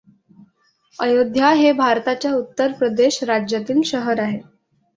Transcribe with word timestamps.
अयोध्या 0.99 1.49
हे 1.49 1.71
भारताच्या 1.73 2.33
उत्तर 2.33 2.71
प्रदेश 2.71 3.23
राज्यातील 3.23 3.81
शहर 3.85 4.19
आहे. 4.19 4.39